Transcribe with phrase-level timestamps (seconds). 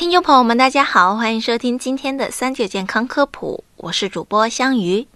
[0.00, 5.06] 听众朋友们，大家好，欢迎收听今天的三九健康科普，我是主播香鱼。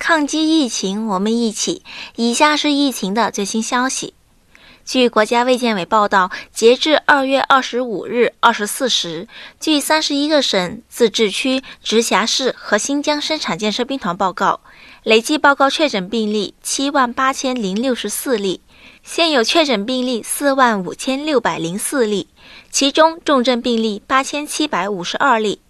[0.00, 1.84] 抗击疫情，我们一起。
[2.16, 4.14] 以下是疫情的最新消息。
[4.84, 9.28] 据国家卫健委报道，截至二月二十五日二十四时，
[9.60, 14.58] 据三十一个省、自治区、直辖市和新疆生产建设兵团报告，
[15.04, 18.60] 累计报告确诊病例七万八千零六十四例，
[19.08, 22.26] 现有确诊病例四万五千六百零四例，
[22.72, 25.60] 其中重症病例八千七百五十二例，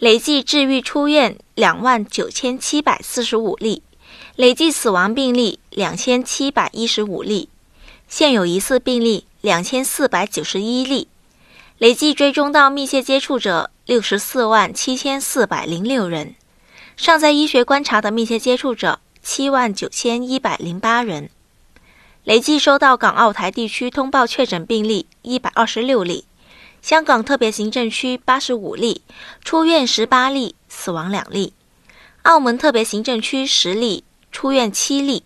[0.00, 3.84] 累计治愈出院两万九千七百四十五例，
[4.34, 7.48] 累计死亡病例两千七百一十五例。
[8.08, 11.06] 现有疑似病例两千四百九十一例，
[11.78, 16.34] 累计追踪到密切接触者六十四万七千四百零六人，
[16.96, 21.30] 尚在医学观察的密切接触者七万九千一百零八人，
[22.24, 26.26] 累计收到港澳台地区通报确诊病例一百二十六例，
[26.82, 29.02] 香港特别行政区八十五例，
[29.42, 31.54] 出院十八例，死亡两例，
[32.22, 35.24] 澳门特别行政区十例，出院七例，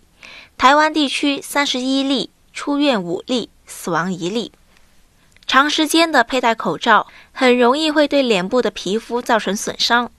[0.57, 2.29] 台湾地区三十一例。
[2.57, 4.53] 出院五例，死亡一例。
[5.45, 10.09] 长时间的佩戴口罩很容易会对脸部的皮肤造成损伤，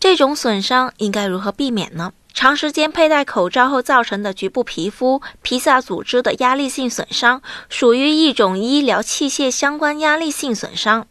[0.00, 2.14] 这种损伤应该如何避免呢？
[2.32, 11.06] 长时间佩戴口罩后造成的局部皮肤皮下组织的压力性损伤，属于一种医疗器械相关压力性损伤，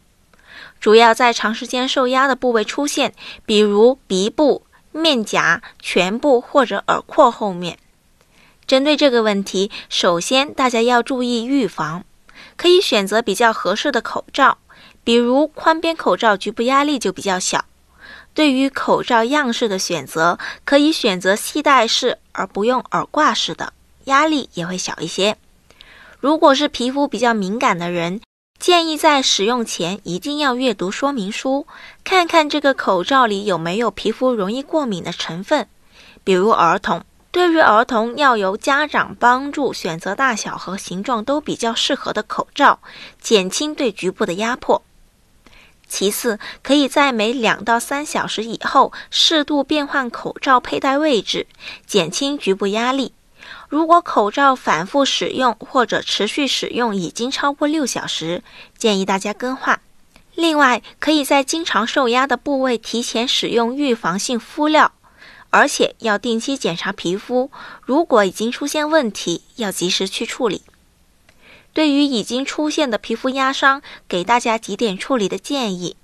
[0.80, 3.14] 主要在长时间受压的部位出现，
[3.46, 7.78] 比如鼻部、面颊、颧部或者耳廓后面。
[8.66, 12.04] 针对这个问题，首先大家要注意预防，
[12.56, 14.58] 可以选择比较合适的口罩，
[15.04, 17.64] 比如宽边口罩，局部压力就比较小。
[18.34, 23.72] 对于口罩样式的选择，可以选择系带式而不用耳挂式的，
[24.04, 25.36] 压力也会小一些。
[26.20, 28.20] 如果是皮肤比较敏感的人，
[28.58, 31.66] 建议在使用前一定要阅读说明书，
[32.04, 35.66] 看看这个口罩里有没有皮肤容易过敏的成分，
[36.22, 37.04] 比如儿童。
[37.32, 42.78] 对于儿童，要由家长帮助选择大小和形状都比较适合的口罩，
[43.20, 44.82] 减轻对局部的压迫。
[45.92, 51.46] 其次，可以在每两到三小时以后适度变换口罩佩戴位置，
[51.86, 53.12] 减轻局部压力。
[53.68, 58.42] 如果口罩反复使用或者持续使用已经超过六小时，
[58.78, 59.78] 建议大家更换。
[60.34, 64.92] 另外，可以在经常受压的部位提前使用预防性敷料。
[65.50, 67.50] 而且要定期检查皮肤，
[67.82, 70.62] 如果已经出现问题，要及时去处理。
[71.72, 75.96] 对于已经出现的皮肤压伤，给大家几点处理的建议：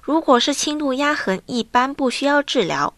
[0.00, 2.94] 如果是轻度压痕，一般不需要治疗；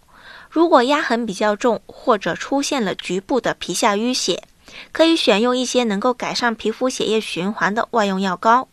[0.48, 4.42] 如果压痕比较重，或者出现了局部的皮下淤血，
[4.90, 8.68] 可以选用一些能够改善皮肤血液循环的外用药膏，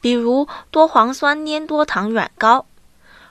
[0.00, 2.66] 比如多磺酸粘多糖软膏。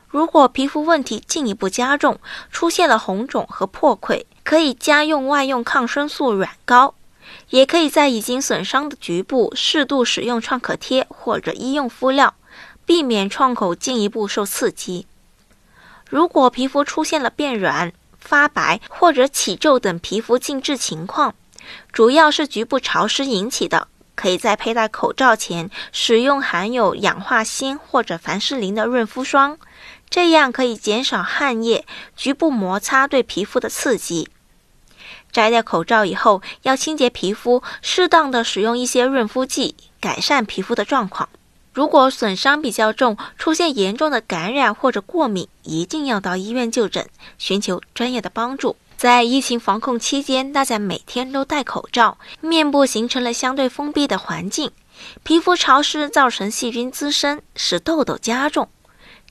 [0.09, 2.19] 如果皮肤问题进一步加重，
[2.52, 6.94] 出现了红肿和破溃，可以加用外用抗生素软膏，
[7.49, 12.33] 也可以在已经损伤的局部适度使用创可贴或者医用敷料，
[12.85, 15.07] 避免创口进一步受刺激。
[16.09, 21.35] 如果皮肤出现了变软、发白或者起皱等皮肤静置情况，
[21.91, 29.57] 主要是局部潮湿引起的，可以在佩戴口罩前使用含有氧化锌或者凡士林的润肤霜。
[30.09, 34.29] 这样可以减少汗液、局部摩擦对皮肤的刺激。
[35.33, 41.27] 摘掉口罩以后，要清洁皮肤，适当的使用一些润肤剂，改善皮肤的状况。
[41.73, 48.75] 如果损伤比较重，出现严重的感染或者过敏，一定要到医院就诊，寻求专业的帮助。
[48.95, 54.69] 在疫情防控期间，大家每天都戴口罩，面部形成了相对封闭的环境，
[55.23, 58.69] 皮肤潮湿造成细菌滋生，使痘痘加重。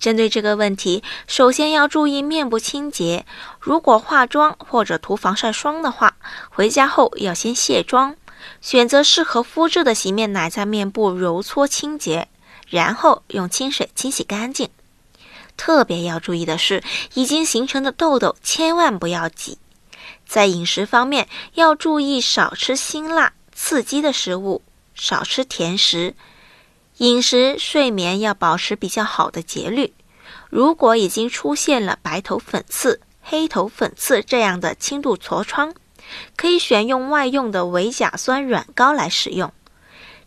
[0.03, 3.25] 针对这个问题，首先要注意面部清洁。
[3.61, 6.17] 如果化妆或者涂防晒霜的话，
[6.51, 8.17] 回家后要先卸妆，
[8.61, 12.27] 选择适合肤质的洗面奶在面部揉搓清洁，
[12.69, 14.69] 然后用清水清洗干净。
[15.57, 16.83] 特别要注意的是，
[17.15, 19.59] 已经形成的痘痘千万不要挤。
[20.27, 24.63] 在饮食方面，要注意少吃辛辣刺激的食物，
[24.97, 26.17] 少吃甜食。
[27.03, 29.93] 饮食、睡眠要保持比较好的节律。
[30.51, 35.75] 如果已经出现了白头粉刺、黑头粉刺这样的轻度痤疮，
[36.37, 39.53] 可以选用外用的维甲酸软膏来使用。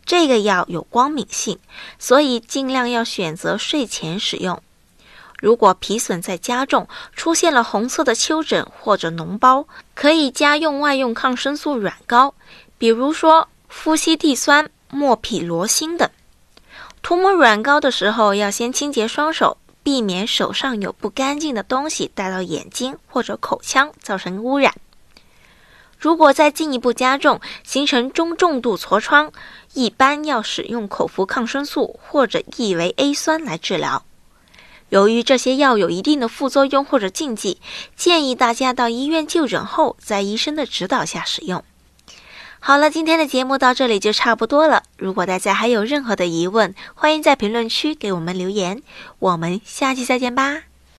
[0.06, 1.60] 这个药有光敏性，
[1.98, 4.62] 所以尽量要选择睡前使用。
[5.39, 12.33] 如果皮损在加重，出现了红色的丘疹或者脓包，可以加用外用抗生素软膏，
[12.77, 16.10] 比如说夫西地酸、莫匹罗星等。
[17.05, 24.73] 涂抹软膏的时候要先清洁双手，避免手上有不干净的东西带到眼睛或者口腔，造成污染。
[25.99, 29.31] 如果再进一步加重，形成中重度痤疮，
[29.75, 34.03] 一般要使用口服抗生素或者异维 A 酸来治疗。
[34.89, 37.61] 由于这些药有一定的副作用或者禁忌，
[37.95, 41.63] 建议大家到医院就诊后，在医生的指导下使用。
[42.67, 44.81] 好了，今天的节目到这里就差不多了。
[44.97, 48.81] 如果大家还有任何的疑问，欢迎在评论区给我们留言。
[49.19, 50.63] 我们下期再见吧。